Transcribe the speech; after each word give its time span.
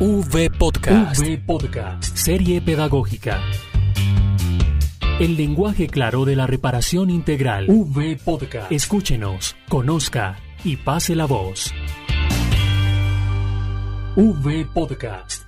V 0.00 0.50
Podcast. 0.50 1.20
V 1.20 1.38
Podcast. 1.44 2.16
Serie 2.16 2.60
pedagógica. 2.60 3.40
El 5.18 5.36
lenguaje 5.36 5.88
claro 5.88 6.24
de 6.24 6.36
la 6.36 6.46
reparación 6.46 7.10
integral. 7.10 7.66
V 7.68 8.16
Podcast. 8.24 8.70
Escúchenos, 8.70 9.56
conozca 9.68 10.36
y 10.62 10.76
pase 10.76 11.16
la 11.16 11.26
voz. 11.26 11.74
V 14.14 14.66
Podcast. 14.72 15.47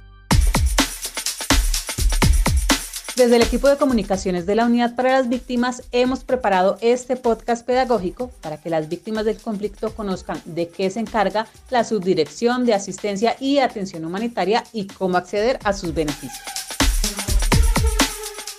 Desde 3.17 3.37
el 3.37 3.43
equipo 3.43 3.69
de 3.69 3.77
comunicaciones 3.77 4.47
de 4.47 4.55
la 4.55 4.65
Unidad 4.65 4.95
para 4.95 5.13
las 5.13 5.29
Víctimas 5.29 5.83
hemos 5.93 6.25
preparado 6.25 6.79
este 6.81 7.17
podcast 7.17 7.67
pedagógico 7.67 8.31
para 8.41 8.57
que 8.57 8.71
las 8.71 8.89
víctimas 8.89 9.25
del 9.25 9.37
conflicto 9.37 9.95
conozcan 9.95 10.41
de 10.45 10.69
qué 10.69 10.89
se 10.91 11.01
encarga 11.01 11.47
la 11.71 11.85
Subdirección 11.85 12.65
de 12.65 12.75
Asistencia 12.75 13.37
y 13.41 13.59
Atención 13.59 14.05
Humanitaria 14.05 14.65
y 14.73 14.87
cómo 14.87 15.19
acceder 15.19 15.59
a 15.65 15.73
sus 15.73 15.93
beneficios. 15.93 16.41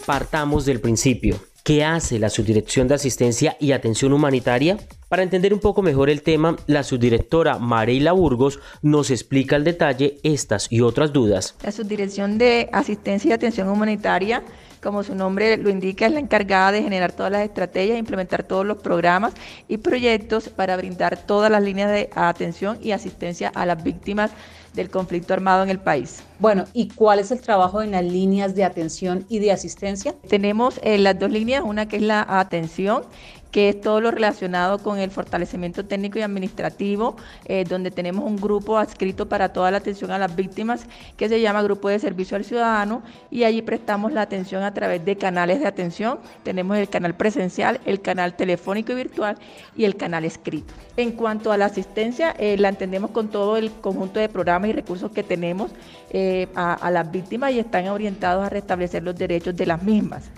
Partamos 0.05 0.65
del 0.65 0.81
principio. 0.81 1.39
¿Qué 1.63 1.83
hace 1.83 2.19
la 2.19 2.29
Subdirección 2.29 2.87
de 2.87 2.95
Asistencia 2.95 3.55
y 3.59 3.71
Atención 3.71 4.13
Humanitaria? 4.13 4.77
Para 5.11 5.23
entender 5.23 5.53
un 5.53 5.59
poco 5.59 5.81
mejor 5.81 6.09
el 6.09 6.21
tema, 6.21 6.55
la 6.67 6.83
subdirectora 6.83 7.59
Mareila 7.59 8.13
Burgos 8.13 8.61
nos 8.81 9.11
explica 9.11 9.57
al 9.57 9.65
detalle 9.65 10.19
estas 10.23 10.71
y 10.71 10.79
otras 10.79 11.11
dudas. 11.11 11.53
La 11.63 11.73
Subdirección 11.73 12.37
de 12.37 12.69
Asistencia 12.71 13.27
y 13.27 13.33
Atención 13.33 13.67
Humanitaria 13.67 14.41
como 14.81 15.03
su 15.03 15.13
nombre 15.13 15.57
lo 15.57 15.69
indica, 15.69 16.07
es 16.07 16.11
la 16.11 16.19
encargada 16.19 16.71
de 16.71 16.81
generar 16.81 17.11
todas 17.11 17.31
las 17.31 17.43
estrategias, 17.43 17.99
implementar 17.99 18.43
todos 18.43 18.65
los 18.65 18.77
programas 18.77 19.33
y 19.67 19.77
proyectos 19.77 20.49
para 20.49 20.75
brindar 20.75 21.17
todas 21.17 21.51
las 21.51 21.61
líneas 21.61 21.91
de 21.91 22.09
atención 22.15 22.79
y 22.81 22.91
asistencia 22.91 23.49
a 23.49 23.65
las 23.65 23.83
víctimas 23.83 24.31
del 24.73 24.89
conflicto 24.89 25.33
armado 25.33 25.63
en 25.63 25.69
el 25.69 25.79
país. 25.79 26.23
Bueno, 26.39 26.63
¿y 26.73 26.87
cuál 26.87 27.19
es 27.19 27.31
el 27.31 27.41
trabajo 27.41 27.81
en 27.81 27.91
las 27.91 28.05
líneas 28.05 28.55
de 28.55 28.63
atención 28.63 29.25
y 29.29 29.39
de 29.39 29.51
asistencia? 29.51 30.15
Tenemos 30.27 30.79
eh, 30.81 30.97
las 30.97 31.19
dos 31.19 31.29
líneas, 31.29 31.63
una 31.65 31.87
que 31.87 31.97
es 31.97 32.01
la 32.01 32.25
atención 32.27 33.03
que 33.51 33.69
es 33.69 33.81
todo 33.81 34.01
lo 34.01 34.11
relacionado 34.11 34.79
con 34.79 34.99
el 34.99 35.11
fortalecimiento 35.11 35.85
técnico 35.85 36.17
y 36.17 36.21
administrativo, 36.21 37.15
eh, 37.45 37.65
donde 37.67 37.91
tenemos 37.91 38.25
un 38.25 38.37
grupo 38.37 38.77
adscrito 38.77 39.27
para 39.27 39.53
toda 39.53 39.71
la 39.71 39.77
atención 39.77 40.11
a 40.11 40.17
las 40.17 40.35
víctimas 40.35 40.85
que 41.17 41.29
se 41.29 41.41
llama 41.41 41.61
Grupo 41.61 41.89
de 41.89 41.99
Servicio 41.99 42.37
al 42.37 42.45
Ciudadano 42.45 43.03
y 43.29 43.43
allí 43.43 43.61
prestamos 43.61 44.13
la 44.13 44.21
atención 44.21 44.63
a 44.63 44.73
través 44.73 45.03
de 45.05 45.17
canales 45.17 45.59
de 45.59 45.67
atención. 45.67 46.19
Tenemos 46.43 46.77
el 46.77 46.89
canal 46.89 47.15
presencial, 47.15 47.79
el 47.85 48.01
canal 48.01 48.35
telefónico 48.35 48.93
y 48.93 48.95
virtual 48.95 49.37
y 49.75 49.85
el 49.85 49.95
canal 49.95 50.25
escrito. 50.25 50.73
En 50.97 51.11
cuanto 51.11 51.51
a 51.51 51.57
la 51.57 51.65
asistencia, 51.65 52.35
eh, 52.37 52.57
la 52.57 52.69
entendemos 52.69 53.11
con 53.11 53.29
todo 53.29 53.57
el 53.57 53.71
conjunto 53.71 54.19
de 54.19 54.29
programas 54.29 54.69
y 54.69 54.73
recursos 54.73 55.11
que 55.11 55.23
tenemos 55.23 55.71
eh, 56.09 56.47
a 56.55 56.91
las 56.91 57.11
víctimas 57.11 57.51
y 57.51 57.59
están 57.59 57.87
orientados 57.87 58.45
a 58.45 58.49
restablecer 58.49 59.03
los 59.03 59.15
derechos 59.15 59.55
de 59.55 59.65
las 59.65 59.81
mismas. 59.83 60.29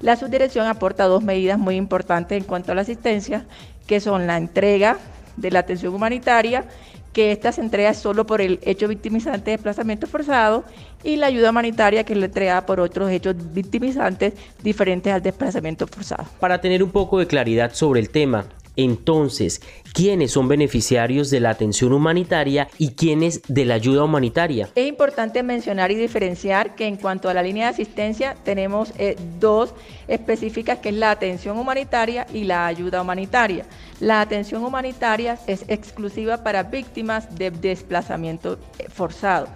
La 0.00 0.16
subdirección 0.16 0.66
aporta 0.66 1.04
dos 1.04 1.24
medidas 1.24 1.58
muy 1.58 1.76
importantes 1.76 2.38
en 2.38 2.44
cuanto 2.44 2.72
a 2.72 2.74
la 2.74 2.82
asistencia, 2.82 3.46
que 3.86 4.00
son 4.00 4.26
la 4.26 4.36
entrega 4.36 4.98
de 5.36 5.50
la 5.50 5.60
atención 5.60 5.94
humanitaria, 5.94 6.64
que 7.12 7.32
esta 7.32 7.50
se 7.50 7.62
entrega 7.62 7.94
solo 7.94 8.26
por 8.26 8.40
el 8.40 8.60
hecho 8.62 8.86
victimizante 8.86 9.50
de 9.50 9.56
desplazamiento 9.56 10.06
forzado, 10.06 10.64
y 11.02 11.16
la 11.16 11.26
ayuda 11.26 11.50
humanitaria, 11.50 12.04
que 12.04 12.12
es 12.12 12.18
la 12.18 12.26
entregada 12.26 12.66
por 12.66 12.80
otros 12.80 13.10
hechos 13.10 13.34
victimizantes 13.52 14.34
diferentes 14.62 15.12
al 15.12 15.22
desplazamiento 15.22 15.86
forzado. 15.86 16.24
Para 16.38 16.60
tener 16.60 16.82
un 16.82 16.90
poco 16.90 17.18
de 17.18 17.26
claridad 17.26 17.72
sobre 17.72 18.00
el 18.00 18.10
tema, 18.10 18.44
entonces, 18.78 19.60
¿quiénes 19.92 20.30
son 20.30 20.46
beneficiarios 20.46 21.30
de 21.30 21.40
la 21.40 21.50
atención 21.50 21.92
humanitaria 21.92 22.68
y 22.78 22.90
quiénes 22.90 23.42
de 23.48 23.64
la 23.64 23.74
ayuda 23.74 24.04
humanitaria? 24.04 24.68
Es 24.76 24.86
importante 24.86 25.42
mencionar 25.42 25.90
y 25.90 25.96
diferenciar 25.96 26.76
que 26.76 26.86
en 26.86 26.96
cuanto 26.96 27.28
a 27.28 27.34
la 27.34 27.42
línea 27.42 27.66
de 27.66 27.72
asistencia 27.72 28.36
tenemos 28.44 28.92
eh, 28.96 29.16
dos 29.40 29.74
específicas, 30.06 30.78
que 30.78 30.90
es 30.90 30.94
la 30.94 31.10
atención 31.10 31.58
humanitaria 31.58 32.28
y 32.32 32.44
la 32.44 32.68
ayuda 32.68 33.02
humanitaria. 33.02 33.66
La 33.98 34.20
atención 34.20 34.64
humanitaria 34.64 35.40
es 35.48 35.64
exclusiva 35.66 36.44
para 36.44 36.62
víctimas 36.62 37.34
de 37.36 37.50
desplazamiento 37.50 38.60
eh, 38.78 38.86
forzado 38.88 39.48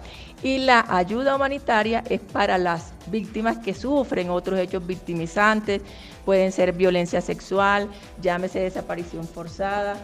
y 0.43 0.59
la 0.59 0.85
ayuda 0.89 1.35
humanitaria 1.35 2.03
es 2.09 2.19
para 2.19 2.57
las 2.57 2.91
víctimas 3.07 3.57
que 3.57 3.73
sufren 3.73 4.29
otros 4.29 4.59
hechos 4.59 4.85
victimizantes, 4.85 5.81
pueden 6.25 6.51
ser 6.51 6.73
violencia 6.73 7.21
sexual, 7.21 7.87
llámese 8.21 8.59
desaparición 8.59 9.25
forzada, 9.25 9.95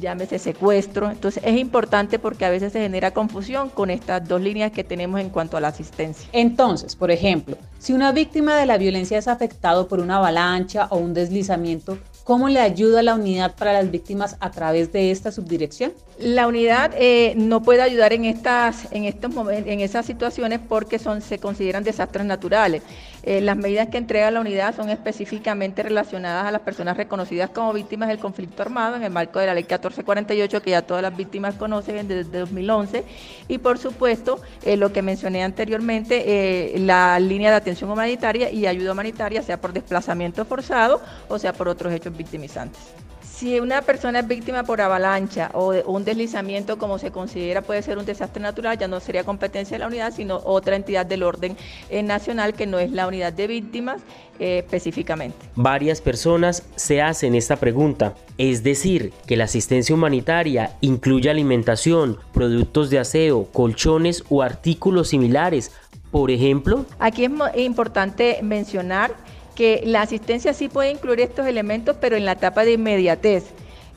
llámese 0.00 0.38
secuestro. 0.38 1.10
Entonces 1.10 1.42
es 1.44 1.56
importante 1.56 2.18
porque 2.18 2.44
a 2.44 2.50
veces 2.50 2.72
se 2.72 2.80
genera 2.80 3.12
confusión 3.12 3.70
con 3.70 3.90
estas 3.90 4.26
dos 4.26 4.40
líneas 4.40 4.72
que 4.72 4.84
tenemos 4.84 5.20
en 5.20 5.30
cuanto 5.30 5.56
a 5.56 5.60
la 5.60 5.68
asistencia. 5.68 6.28
Entonces, 6.32 6.94
por 6.94 7.10
ejemplo, 7.10 7.56
si 7.78 7.92
una 7.92 8.12
víctima 8.12 8.56
de 8.56 8.66
la 8.66 8.78
violencia 8.78 9.18
es 9.18 9.28
afectado 9.28 9.88
por 9.88 10.00
una 10.00 10.18
avalancha 10.18 10.88
o 10.90 10.98
un 10.98 11.14
deslizamiento, 11.14 11.98
¿Cómo 12.26 12.48
le 12.48 12.58
ayuda 12.58 13.04
la 13.04 13.14
unidad 13.14 13.54
para 13.54 13.72
las 13.72 13.88
víctimas 13.88 14.36
a 14.40 14.50
través 14.50 14.90
de 14.90 15.12
esta 15.12 15.30
subdirección? 15.30 15.92
La 16.18 16.48
unidad 16.48 16.90
eh, 16.96 17.34
no 17.36 17.62
puede 17.62 17.82
ayudar 17.82 18.12
en 18.12 18.24
estas, 18.24 18.88
en 18.90 19.04
estos 19.04 19.32
momentos, 19.32 19.70
en 19.70 19.78
esas 19.78 20.06
situaciones 20.06 20.58
porque 20.68 20.98
son, 20.98 21.22
se 21.22 21.38
consideran 21.38 21.84
desastres 21.84 22.26
naturales. 22.26 22.82
Eh, 23.22 23.40
las 23.40 23.56
medidas 23.56 23.88
que 23.88 23.98
entrega 23.98 24.30
la 24.30 24.40
unidad 24.40 24.74
son 24.74 24.90
específicamente 24.90 25.82
relacionadas 25.82 26.46
a 26.46 26.50
las 26.50 26.60
personas 26.62 26.96
reconocidas 26.96 27.50
como 27.50 27.72
víctimas 27.72 28.08
del 28.08 28.18
conflicto 28.18 28.62
armado 28.62 28.96
en 28.96 29.02
el 29.02 29.10
marco 29.10 29.38
de 29.38 29.46
la 29.46 29.54
ley 29.54 29.64
1448 29.64 30.62
que 30.62 30.70
ya 30.70 30.82
todas 30.82 31.02
las 31.02 31.16
víctimas 31.16 31.54
conocen 31.54 32.08
desde 32.08 32.38
2011 32.38 33.04
y 33.48 33.58
por 33.58 33.78
supuesto 33.78 34.40
eh, 34.64 34.76
lo 34.76 34.92
que 34.92 35.02
mencioné 35.02 35.42
anteriormente, 35.42 36.74
la 36.78 37.18
línea 37.18 37.50
de 37.50 37.56
atención 37.56 37.90
humanitaria 37.90 38.50
y 38.50 38.66
ayuda 38.66 38.92
humanitaria, 38.92 39.42
sea 39.42 39.60
por 39.60 39.72
desplazamiento 39.72 40.44
forzado 40.44 41.00
o 41.28 41.38
sea 41.38 41.52
por 41.52 41.68
otros 41.68 41.92
hechos 41.92 42.16
victimizantes. 42.16 43.05
Si 43.36 43.60
una 43.60 43.82
persona 43.82 44.20
es 44.20 44.28
víctima 44.28 44.62
por 44.62 44.80
avalancha 44.80 45.50
o 45.52 45.74
un 45.84 46.06
deslizamiento, 46.06 46.78
como 46.78 46.98
se 46.98 47.10
considera 47.10 47.60
puede 47.60 47.82
ser 47.82 47.98
un 47.98 48.06
desastre 48.06 48.42
natural, 48.42 48.78
ya 48.78 48.88
no 48.88 48.98
sería 48.98 49.24
competencia 49.24 49.74
de 49.74 49.80
la 49.80 49.88
unidad, 49.88 50.14
sino 50.14 50.40
otra 50.42 50.74
entidad 50.74 51.04
del 51.04 51.22
orden 51.22 51.54
eh, 51.90 52.02
nacional 52.02 52.54
que 52.54 52.64
no 52.64 52.78
es 52.78 52.90
la 52.92 53.06
unidad 53.06 53.34
de 53.34 53.46
víctimas 53.46 54.00
eh, 54.38 54.60
específicamente. 54.64 55.36
Varias 55.54 56.00
personas 56.00 56.62
se 56.76 57.02
hacen 57.02 57.34
esta 57.34 57.56
pregunta, 57.56 58.14
es 58.38 58.62
decir, 58.62 59.12
que 59.26 59.36
la 59.36 59.44
asistencia 59.44 59.94
humanitaria 59.94 60.74
incluye 60.80 61.28
alimentación, 61.28 62.16
productos 62.32 62.88
de 62.88 63.00
aseo, 63.00 63.52
colchones 63.52 64.24
o 64.30 64.42
artículos 64.42 65.08
similares, 65.08 65.72
por 66.10 66.30
ejemplo. 66.30 66.86
Aquí 66.98 67.26
es 67.26 67.30
importante 67.56 68.38
mencionar 68.42 69.14
que 69.56 69.82
la 69.84 70.02
asistencia 70.02 70.54
sí 70.54 70.68
puede 70.68 70.92
incluir 70.92 71.20
estos 71.20 71.46
elementos, 71.46 71.96
pero 72.00 72.14
en 72.14 72.24
la 72.24 72.32
etapa 72.32 72.64
de 72.64 72.74
inmediatez. 72.74 73.44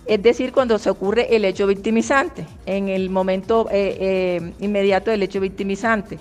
Es 0.07 0.23
decir, 0.23 0.51
cuando 0.53 0.79
se 0.79 0.89
ocurre 0.89 1.35
el 1.35 1.45
hecho 1.45 1.67
victimizante, 1.67 2.43
en 2.65 2.89
el 2.89 3.11
momento 3.11 3.67
eh, 3.69 3.95
eh, 3.99 4.53
inmediato 4.59 5.11
del 5.11 5.21
hecho 5.21 5.39
victimizante. 5.39 6.17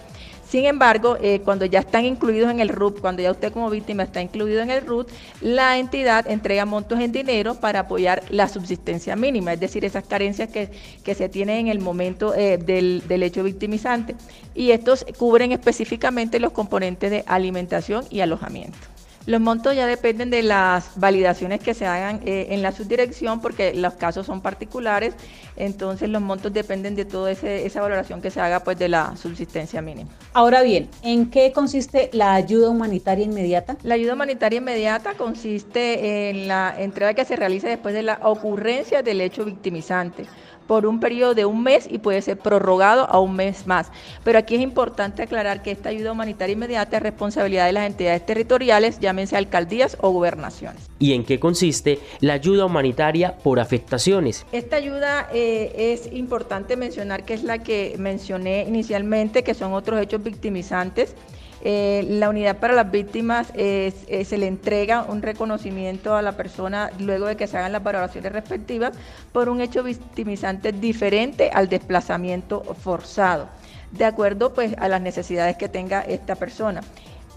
Sin 0.46 0.66
embargo, 0.66 1.16
eh, 1.22 1.40
cuando 1.42 1.64
ya 1.64 1.80
están 1.80 2.04
incluidos 2.04 2.50
en 2.50 2.60
el 2.60 2.68
RUT, 2.68 3.00
cuando 3.00 3.22
ya 3.22 3.30
usted 3.30 3.50
como 3.52 3.70
víctima 3.70 4.02
está 4.02 4.20
incluido 4.20 4.60
en 4.60 4.70
el 4.70 4.84
RUT, 4.84 5.08
la 5.40 5.78
entidad 5.78 6.28
entrega 6.30 6.66
montos 6.66 7.00
en 7.00 7.12
dinero 7.12 7.54
para 7.54 7.80
apoyar 7.80 8.22
la 8.30 8.48
subsistencia 8.48 9.16
mínima, 9.16 9.54
es 9.54 9.60
decir, 9.60 9.84
esas 9.86 10.04
carencias 10.04 10.50
que, 10.50 10.70
se 11.14 11.28
tienen 11.30 11.58
en 11.60 11.68
el 11.68 11.80
momento 11.80 12.32
del, 12.32 13.02
del 13.06 13.22
hecho 13.22 13.42
victimizante. 13.42 14.16
Y 14.54 14.72
estos 14.72 15.06
cubren 15.18 15.52
específicamente 15.52 16.40
los 16.40 16.52
componentes 16.52 17.10
de 17.10 17.24
alimentación 17.26 18.04
y 18.10 18.20
alojamiento. 18.20 18.97
Los 19.28 19.42
montos 19.42 19.76
ya 19.76 19.86
dependen 19.86 20.30
de 20.30 20.42
las 20.42 20.92
validaciones 20.96 21.60
que 21.60 21.74
se 21.74 21.84
hagan 21.84 22.22
eh, 22.24 22.46
en 22.48 22.62
la 22.62 22.72
subdirección 22.72 23.42
porque 23.42 23.74
los 23.74 23.92
casos 23.92 24.24
son 24.24 24.40
particulares, 24.40 25.12
entonces 25.54 26.08
los 26.08 26.22
montos 26.22 26.50
dependen 26.50 26.96
de 26.96 27.04
toda 27.04 27.30
esa 27.32 27.82
valoración 27.82 28.22
que 28.22 28.30
se 28.30 28.40
haga 28.40 28.60
pues 28.60 28.78
de 28.78 28.88
la 28.88 29.14
subsistencia 29.18 29.82
mínima. 29.82 30.08
Ahora 30.32 30.62
bien, 30.62 30.88
¿en 31.02 31.28
qué 31.28 31.52
consiste 31.52 32.08
la 32.14 32.32
ayuda 32.32 32.70
humanitaria 32.70 33.26
inmediata? 33.26 33.76
La 33.82 33.96
ayuda 33.96 34.14
humanitaria 34.14 34.60
inmediata 34.60 35.12
consiste 35.12 36.30
en 36.30 36.48
la 36.48 36.74
entrega 36.78 37.12
que 37.12 37.26
se 37.26 37.36
realiza 37.36 37.68
después 37.68 37.94
de 37.94 38.04
la 38.04 38.20
ocurrencia 38.22 39.02
del 39.02 39.20
hecho 39.20 39.44
victimizante 39.44 40.24
por 40.68 40.86
un 40.86 41.00
periodo 41.00 41.34
de 41.34 41.46
un 41.46 41.64
mes 41.64 41.88
y 41.90 41.98
puede 41.98 42.22
ser 42.22 42.38
prorrogado 42.38 43.10
a 43.10 43.18
un 43.18 43.34
mes 43.34 43.66
más. 43.66 43.90
Pero 44.22 44.38
aquí 44.38 44.54
es 44.54 44.60
importante 44.60 45.22
aclarar 45.22 45.62
que 45.62 45.72
esta 45.72 45.88
ayuda 45.88 46.12
humanitaria 46.12 46.52
inmediata 46.52 46.98
es 46.98 47.02
responsabilidad 47.02 47.66
de 47.66 47.72
las 47.72 47.86
entidades 47.86 48.24
territoriales, 48.24 49.00
llámense 49.00 49.36
alcaldías 49.36 49.96
o 50.00 50.10
gobernaciones. 50.10 50.88
¿Y 51.00 51.14
en 51.14 51.24
qué 51.24 51.40
consiste 51.40 51.98
la 52.20 52.34
ayuda 52.34 52.66
humanitaria 52.66 53.36
por 53.38 53.58
afectaciones? 53.58 54.44
Esta 54.52 54.76
ayuda 54.76 55.28
eh, 55.32 55.92
es 55.92 56.12
importante 56.12 56.76
mencionar 56.76 57.24
que 57.24 57.34
es 57.34 57.42
la 57.42 57.58
que 57.58 57.96
mencioné 57.98 58.66
inicialmente, 58.68 59.42
que 59.42 59.54
son 59.54 59.72
otros 59.72 60.00
hechos 60.00 60.22
victimizantes. 60.22 61.14
Eh, 61.62 62.04
la 62.08 62.28
unidad 62.28 62.58
para 62.58 62.74
las 62.74 62.90
víctimas 62.90 63.52
eh, 63.54 63.92
se 64.24 64.38
le 64.38 64.46
entrega 64.46 65.02
un 65.02 65.22
reconocimiento 65.22 66.14
a 66.14 66.22
la 66.22 66.32
persona 66.32 66.90
luego 67.00 67.26
de 67.26 67.36
que 67.36 67.46
se 67.46 67.58
hagan 67.58 67.72
las 67.72 67.82
valoraciones 67.82 68.32
respectivas 68.32 68.92
por 69.32 69.48
un 69.48 69.60
hecho 69.60 69.82
victimizante 69.82 70.72
diferente 70.72 71.50
al 71.52 71.68
desplazamiento 71.68 72.62
forzado. 72.82 73.48
de 73.90 74.04
acuerdo 74.04 74.52
pues 74.52 74.74
a 74.78 74.86
las 74.88 75.00
necesidades 75.00 75.56
que 75.56 75.68
tenga 75.68 76.02
esta 76.02 76.36
persona. 76.36 76.82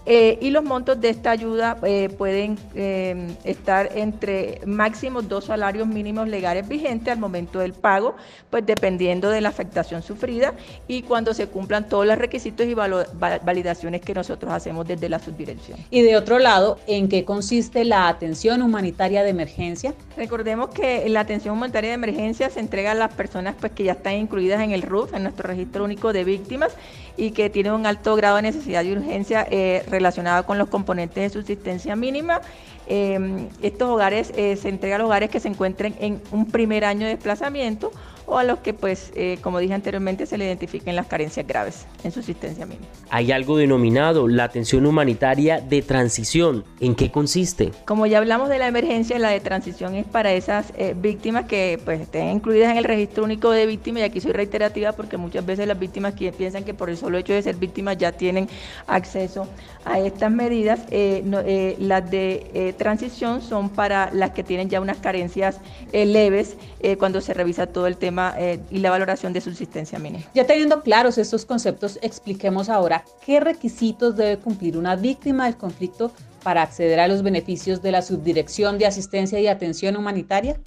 Eh, 0.04 0.38
y 0.40 0.50
los 0.50 0.64
montos 0.64 1.00
de 1.00 1.10
esta 1.10 1.30
ayuda 1.30 1.78
eh, 1.84 2.08
pueden 2.18 2.58
eh, 2.74 3.36
estar 3.44 3.90
entre 3.94 4.60
máximo 4.66 5.22
dos 5.22 5.44
salarios 5.44 5.86
mínimos 5.86 6.28
legales 6.28 6.66
vigentes 6.66 7.12
al 7.12 7.20
momento 7.20 7.60
del 7.60 7.72
pago, 7.72 8.16
pues 8.50 8.66
dependiendo 8.66 9.30
de 9.30 9.40
la 9.40 9.50
afectación 9.50 10.02
sufrida 10.02 10.54
y 10.88 11.02
cuando 11.02 11.34
se 11.34 11.46
cumplan 11.46 11.88
todos 11.88 12.04
los 12.04 12.18
requisitos 12.18 12.66
y 12.66 12.74
validaciones 12.74 14.00
que 14.00 14.12
nosotros 14.12 14.52
hacemos 14.52 14.88
desde 14.88 15.08
la 15.08 15.20
subdirección. 15.20 15.78
Y 15.90 16.02
de 16.02 16.16
otro 16.16 16.40
lado, 16.40 16.78
¿en 16.88 17.08
qué 17.08 17.24
consiste 17.24 17.84
la 17.84 18.08
atención 18.08 18.62
humanitaria 18.62 19.22
de 19.22 19.30
emergencia? 19.30 19.94
Recordemos 20.16 20.70
que 20.70 21.08
la 21.08 21.20
atención 21.20 21.56
humanitaria 21.56 21.90
de 21.90 21.94
emergencia 21.94 22.50
se 22.50 22.58
entrega 22.58 22.90
a 22.90 22.94
las 22.94 23.14
personas 23.14 23.54
pues, 23.60 23.72
que 23.72 23.84
ya 23.84 23.92
están 23.92 24.14
incluidas 24.14 24.60
en 24.62 24.72
el 24.72 24.82
RUF, 24.82 25.14
en 25.14 25.22
nuestro 25.22 25.46
registro 25.46 25.84
único 25.84 26.12
de 26.12 26.24
víctimas, 26.24 26.72
y 27.16 27.30
que 27.32 27.50
tienen 27.50 27.72
un 27.72 27.86
alto 27.86 28.16
grado 28.16 28.36
de 28.36 28.42
necesidad 28.42 28.82
y 28.84 28.92
urgencia 28.92 29.46
relacionada 29.92 30.42
con 30.42 30.58
los 30.58 30.68
componentes 30.68 31.22
de 31.22 31.30
subsistencia 31.30 31.94
mínima. 31.94 32.40
Eh, 32.88 33.48
estos 33.62 33.88
hogares 33.88 34.32
eh, 34.36 34.56
se 34.56 34.68
entrega 34.68 34.96
a 34.96 35.04
hogares 35.04 35.30
que 35.30 35.38
se 35.38 35.48
encuentren 35.48 35.94
en 36.00 36.20
un 36.32 36.46
primer 36.46 36.84
año 36.84 37.06
de 37.06 37.14
desplazamiento 37.14 37.92
o 38.32 38.38
a 38.38 38.44
los 38.44 38.60
que, 38.60 38.72
pues, 38.72 39.12
eh, 39.14 39.36
como 39.42 39.58
dije 39.58 39.74
anteriormente, 39.74 40.24
se 40.24 40.38
le 40.38 40.46
identifiquen 40.46 40.96
las 40.96 41.06
carencias 41.06 41.46
graves 41.46 41.86
en 42.02 42.12
su 42.12 42.20
asistencia 42.20 42.64
mínima. 42.64 42.86
Hay 43.10 43.30
algo 43.30 43.58
denominado 43.58 44.26
la 44.26 44.44
atención 44.44 44.86
humanitaria 44.86 45.60
de 45.60 45.82
transición. 45.82 46.64
¿En 46.80 46.94
qué 46.94 47.10
consiste? 47.10 47.72
Como 47.84 48.06
ya 48.06 48.16
hablamos 48.18 48.48
de 48.48 48.58
la 48.58 48.68
emergencia, 48.68 49.18
la 49.18 49.28
de 49.28 49.40
transición 49.40 49.94
es 49.96 50.06
para 50.06 50.32
esas 50.32 50.72
eh, 50.78 50.94
víctimas 50.96 51.44
que 51.44 51.78
pues, 51.84 52.00
estén 52.00 52.30
incluidas 52.30 52.70
en 52.72 52.78
el 52.78 52.84
registro 52.84 53.24
único 53.24 53.50
de 53.50 53.66
víctimas, 53.66 54.00
y 54.00 54.04
aquí 54.04 54.20
soy 54.22 54.32
reiterativa 54.32 54.92
porque 54.92 55.18
muchas 55.18 55.44
veces 55.44 55.68
las 55.68 55.78
víctimas 55.78 56.14
que 56.14 56.32
piensan 56.32 56.64
que 56.64 56.72
por 56.72 56.88
el 56.88 56.96
solo 56.96 57.18
hecho 57.18 57.34
de 57.34 57.42
ser 57.42 57.56
víctimas 57.56 57.98
ya 57.98 58.12
tienen 58.12 58.48
acceso 58.86 59.46
a 59.84 59.98
estas 59.98 60.30
medidas. 60.30 60.80
Eh, 60.90 61.76
las 61.78 62.10
de 62.10 62.74
transición 62.78 63.42
son 63.42 63.68
para 63.68 64.10
las 64.14 64.30
que 64.30 64.42
tienen 64.42 64.70
ya 64.70 64.80
unas 64.80 64.96
carencias 64.96 65.58
leves 65.92 66.56
cuando 66.98 67.20
se 67.20 67.34
revisa 67.34 67.66
todo 67.66 67.86
el 67.86 67.96
tema 67.96 68.21
eh, 68.38 68.60
y 68.70 68.78
la 68.78 68.90
valoración 68.90 69.32
de 69.32 69.40
subsistencia 69.40 69.98
mínima. 69.98 70.24
Ya 70.34 70.46
teniendo 70.46 70.82
claros 70.82 71.18
estos 71.18 71.44
conceptos, 71.44 71.98
expliquemos 72.02 72.68
ahora 72.68 73.04
qué 73.24 73.40
requisitos 73.40 74.16
debe 74.16 74.38
cumplir 74.38 74.76
una 74.76 74.96
víctima 74.96 75.46
del 75.46 75.56
conflicto 75.56 76.12
para 76.42 76.62
acceder 76.62 77.00
a 77.00 77.08
los 77.08 77.22
beneficios 77.22 77.82
de 77.82 77.92
la 77.92 78.02
Subdirección 78.02 78.78
de 78.78 78.86
Asistencia 78.86 79.40
y 79.40 79.46
Atención 79.46 79.96
Humanitaria. 79.96 80.60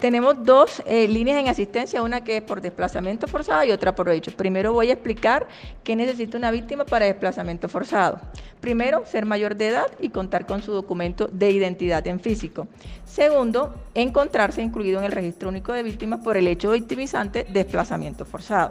Tenemos 0.00 0.42
dos 0.46 0.82
eh, 0.86 1.06
líneas 1.08 1.38
en 1.38 1.48
asistencia, 1.48 2.02
una 2.02 2.24
que 2.24 2.38
es 2.38 2.42
por 2.42 2.62
desplazamiento 2.62 3.28
forzado 3.28 3.64
y 3.64 3.70
otra 3.70 3.94
por 3.94 4.08
hecho. 4.08 4.30
Primero 4.30 4.72
voy 4.72 4.88
a 4.88 4.94
explicar 4.94 5.46
qué 5.84 5.94
necesita 5.94 6.38
una 6.38 6.50
víctima 6.50 6.86
para 6.86 7.04
desplazamiento 7.04 7.68
forzado. 7.68 8.18
Primero, 8.62 9.04
ser 9.04 9.26
mayor 9.26 9.56
de 9.56 9.68
edad 9.68 9.88
y 10.00 10.08
contar 10.08 10.46
con 10.46 10.62
su 10.62 10.72
documento 10.72 11.28
de 11.30 11.50
identidad 11.50 12.06
en 12.06 12.18
físico. 12.18 12.66
Segundo, 13.04 13.74
encontrarse 13.92 14.62
incluido 14.62 15.00
en 15.00 15.04
el 15.04 15.12
registro 15.12 15.50
único 15.50 15.74
de 15.74 15.82
víctimas 15.82 16.20
por 16.20 16.38
el 16.38 16.48
hecho 16.48 16.70
victimizante 16.70 17.46
desplazamiento 17.50 18.24
forzado. 18.24 18.70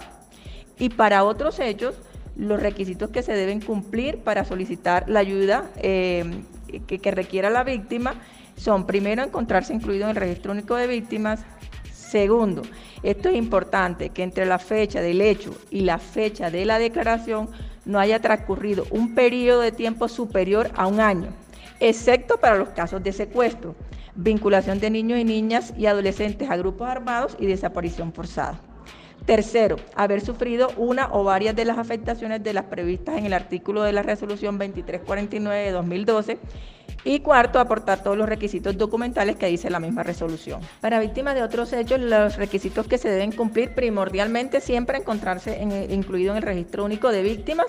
Y 0.79 0.89
para 0.89 1.23
otros 1.23 1.59
hechos, 1.59 1.93
los 2.37 2.59
requisitos 2.59 3.11
que 3.11 3.21
se 3.21 3.33
deben 3.33 3.61
cumplir 3.61 4.17
para 4.17 4.45
solicitar 4.45 5.07
la 5.07 5.19
ayuda 5.19 5.69
eh, 5.77 6.41
que 6.87 7.11
requiera 7.11 7.51
la 7.51 7.63
víctima 7.63 8.15
son, 8.59 8.85
primero, 8.85 9.23
encontrarse 9.23 9.73
incluido 9.73 10.03
en 10.03 10.11
el 10.11 10.15
registro 10.17 10.51
único 10.51 10.75
de 10.75 10.87
víctimas. 10.87 11.39
Segundo, 11.91 12.63
esto 13.03 13.29
es 13.29 13.35
importante, 13.35 14.09
que 14.09 14.23
entre 14.23 14.45
la 14.45 14.59
fecha 14.59 15.01
del 15.01 15.21
hecho 15.21 15.55
y 15.69 15.81
la 15.81 15.97
fecha 15.97 16.51
de 16.51 16.65
la 16.65 16.77
declaración 16.77 17.49
no 17.85 17.99
haya 17.99 18.19
transcurrido 18.19 18.85
un 18.91 19.15
periodo 19.15 19.61
de 19.61 19.71
tiempo 19.71 20.07
superior 20.09 20.71
a 20.75 20.87
un 20.87 20.99
año, 20.99 21.29
excepto 21.79 22.37
para 22.37 22.57
los 22.57 22.69
casos 22.69 23.01
de 23.01 23.13
secuestro, 23.13 23.75
vinculación 24.15 24.79
de 24.79 24.89
niños 24.89 25.19
y 25.19 25.23
niñas 25.23 25.73
y 25.77 25.85
adolescentes 25.85 26.49
a 26.49 26.57
grupos 26.57 26.89
armados 26.89 27.37
y 27.39 27.45
desaparición 27.45 28.11
forzada. 28.11 28.59
Tercero, 29.29 29.75
haber 29.93 30.21
sufrido 30.21 30.71
una 30.75 31.09
o 31.11 31.23
varias 31.23 31.55
de 31.55 31.63
las 31.63 31.77
afectaciones 31.77 32.41
de 32.41 32.51
las 32.51 32.65
previstas 32.65 33.15
en 33.15 33.27
el 33.27 33.33
artículo 33.33 33.83
de 33.83 33.93
la 33.93 34.01
resolución 34.01 34.57
2349 34.57 35.65
de 35.65 35.71
2012 35.71 36.39
y 37.03 37.19
cuarto, 37.19 37.59
aportar 37.59 38.01
todos 38.01 38.17
los 38.17 38.27
requisitos 38.27 38.75
documentales 38.75 39.35
que 39.35 39.45
dice 39.45 39.69
la 39.69 39.79
misma 39.79 40.01
resolución. 40.01 40.61
Para 40.81 40.99
víctimas 40.99 41.35
de 41.35 41.43
otros 41.43 41.71
hechos, 41.73 41.99
los 41.99 42.37
requisitos 42.37 42.87
que 42.87 42.97
se 42.97 43.07
deben 43.07 43.31
cumplir 43.31 43.75
primordialmente 43.75 44.61
siempre 44.61 44.97
encontrarse 44.97 45.61
incluido 45.91 46.31
en 46.31 46.37
el 46.37 46.43
registro 46.43 46.83
único 46.83 47.11
de 47.11 47.21
víctimas. 47.21 47.67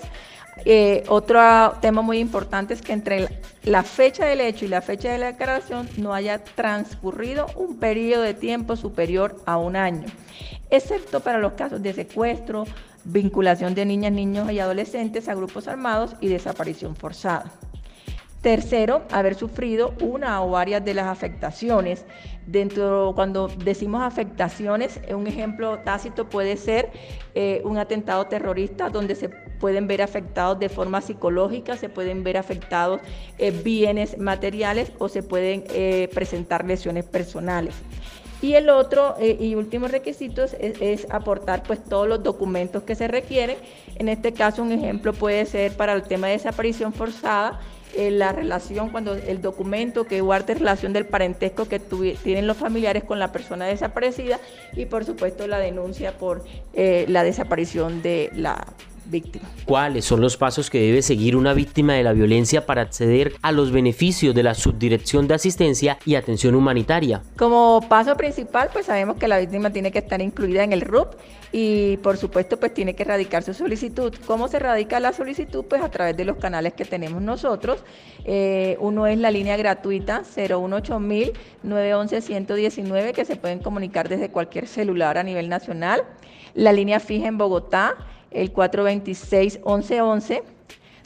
Eh, 0.65 1.03
otro 1.09 1.73
tema 1.79 2.01
muy 2.01 2.17
importante 2.17 2.73
es 2.73 2.81
que 2.81 2.93
entre 2.93 3.29
la 3.63 3.83
fecha 3.83 4.25
del 4.25 4.41
hecho 4.41 4.65
y 4.65 4.67
la 4.67 4.81
fecha 4.81 5.11
de 5.11 5.19
la 5.19 5.27
declaración 5.27 5.87
no 5.97 6.15
haya 6.15 6.43
transcurrido 6.43 7.45
un 7.55 7.77
periodo 7.77 8.23
de 8.23 8.33
tiempo 8.33 8.75
superior 8.75 9.37
a 9.45 9.57
un 9.57 9.75
año, 9.75 10.07
excepto 10.71 11.19
para 11.19 11.37
los 11.37 11.53
casos 11.53 11.83
de 11.83 11.93
secuestro, 11.93 12.65
vinculación 13.03 13.75
de 13.75 13.85
niñas, 13.85 14.13
niños 14.13 14.51
y 14.51 14.59
adolescentes 14.59 15.29
a 15.29 15.35
grupos 15.35 15.67
armados 15.67 16.15
y 16.21 16.27
desaparición 16.29 16.95
forzada. 16.95 17.51
Tercero, 18.41 19.03
haber 19.11 19.35
sufrido 19.35 19.93
una 20.01 20.41
o 20.41 20.49
varias 20.49 20.83
de 20.83 20.95
las 20.95 21.05
afectaciones. 21.05 22.05
Dentro, 22.47 23.11
cuando 23.13 23.47
decimos 23.47 24.01
afectaciones, 24.01 24.99
un 25.15 25.27
ejemplo 25.27 25.77
tácito 25.85 26.27
puede 26.27 26.57
ser 26.57 26.89
eh, 27.35 27.61
un 27.65 27.77
atentado 27.77 28.25
terrorista 28.25 28.89
donde 28.89 29.13
se 29.13 29.29
pueden 29.29 29.85
ver 29.85 30.01
afectados 30.01 30.57
de 30.57 30.69
forma 30.69 31.01
psicológica, 31.01 31.77
se 31.77 31.87
pueden 31.87 32.23
ver 32.23 32.35
afectados 32.35 32.99
eh, 33.37 33.51
bienes 33.51 34.17
materiales 34.17 34.91
o 34.97 35.07
se 35.07 35.21
pueden 35.21 35.63
eh, 35.69 36.09
presentar 36.11 36.65
lesiones 36.65 37.05
personales. 37.05 37.75
Y 38.41 38.55
el 38.55 38.69
otro 38.69 39.15
y 39.19 39.53
último 39.55 39.87
requisito 39.87 40.43
es, 40.43 40.55
es, 40.59 41.07
aportar 41.11 41.61
pues 41.63 41.83
todos 41.83 42.07
los 42.07 42.23
documentos 42.23 42.83
que 42.83 42.95
se 42.95 43.07
requieren. 43.07 43.57
En 43.97 44.09
este 44.09 44.33
caso 44.33 44.63
un 44.63 44.71
ejemplo 44.71 45.13
puede 45.13 45.45
ser 45.45 45.73
para 45.73 45.93
el 45.93 46.03
tema 46.03 46.27
de 46.27 46.33
desaparición 46.33 46.91
forzada, 46.91 47.59
eh, 47.93 48.09
la 48.09 48.31
relación, 48.31 48.89
cuando 48.89 49.15
el 49.15 49.41
documento 49.41 50.05
que 50.05 50.21
guarde 50.21 50.53
relación 50.53 50.93
del 50.93 51.05
parentesco 51.05 51.67
que 51.67 51.79
tienen 51.79 52.47
los 52.47 52.55
familiares 52.55 53.03
con 53.03 53.19
la 53.19 53.33
persona 53.33 53.65
desaparecida 53.65 54.39
y 54.73 54.85
por 54.85 55.03
supuesto 55.03 55.45
la 55.45 55.59
denuncia 55.59 56.17
por 56.17 56.45
eh, 56.73 57.05
la 57.09 57.23
desaparición 57.23 58.01
de 58.01 58.29
la 58.33 58.65
víctima. 59.11 59.47
¿Cuáles 59.65 60.05
son 60.05 60.21
los 60.21 60.37
pasos 60.37 60.69
que 60.69 60.81
debe 60.81 61.01
seguir 61.01 61.35
una 61.35 61.53
víctima 61.53 61.93
de 61.93 62.03
la 62.03 62.13
violencia 62.13 62.65
para 62.65 62.81
acceder 62.81 63.33
a 63.41 63.51
los 63.51 63.71
beneficios 63.71 64.33
de 64.33 64.43
la 64.43 64.55
Subdirección 64.55 65.27
de 65.27 65.35
Asistencia 65.35 65.99
y 66.05 66.15
Atención 66.15 66.55
Humanitaria? 66.55 67.21
Como 67.37 67.85
paso 67.87 68.15
principal, 68.15 68.69
pues 68.73 68.87
sabemos 68.87 69.17
que 69.17 69.27
la 69.27 69.37
víctima 69.37 69.69
tiene 69.69 69.91
que 69.91 69.99
estar 69.99 70.21
incluida 70.21 70.63
en 70.63 70.73
el 70.73 70.81
RUP 70.81 71.13
y 71.51 71.97
por 71.97 72.17
supuesto 72.17 72.57
pues 72.57 72.73
tiene 72.73 72.95
que 72.95 73.03
radicar 73.03 73.43
su 73.43 73.53
solicitud. 73.53 74.13
¿Cómo 74.25 74.47
se 74.47 74.59
radica 74.59 74.99
la 74.99 75.13
solicitud? 75.13 75.65
Pues 75.65 75.81
a 75.81 75.89
través 75.89 76.15
de 76.15 76.25
los 76.25 76.37
canales 76.37 76.73
que 76.73 76.85
tenemos 76.85 77.21
nosotros. 77.21 77.83
Eh, 78.23 78.77
uno 78.79 79.07
es 79.07 79.17
la 79.17 79.31
línea 79.31 79.57
gratuita 79.57 80.23
018000 80.23 81.33
911 81.63 82.21
119 82.21 83.13
que 83.13 83.25
se 83.25 83.35
pueden 83.35 83.59
comunicar 83.59 84.07
desde 84.07 84.29
cualquier 84.29 84.67
celular 84.67 85.17
a 85.17 85.23
nivel 85.23 85.49
nacional. 85.49 86.03
La 86.53 86.71
línea 86.73 86.99
fija 86.99 87.27
en 87.27 87.37
Bogotá 87.37 87.95
el 88.31 88.51
426-1111. 88.53 90.41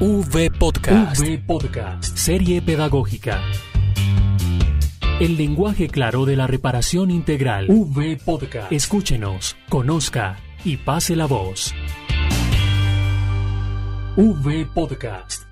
V 0.00 0.50
Podcast. 0.52 1.20
V 1.20 1.38
Podcast. 1.44 2.16
Serie 2.16 2.62
pedagógica. 2.62 3.42
El 5.18 5.36
lenguaje 5.36 5.88
claro 5.88 6.24
de 6.24 6.36
la 6.36 6.46
reparación 6.46 7.10
integral. 7.10 7.66
V 7.68 8.16
Podcast. 8.24 8.70
Escúchenos, 8.70 9.56
conozca 9.68 10.36
y 10.64 10.76
pase 10.76 11.16
la 11.16 11.26
voz. 11.26 11.74
V 14.16 14.66
Podcast. 14.72 15.42